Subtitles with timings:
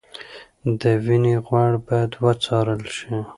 [0.79, 3.15] د وینې غوړ باید وڅارل شي.